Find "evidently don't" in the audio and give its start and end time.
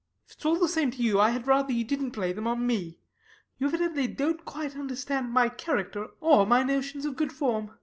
3.67-4.43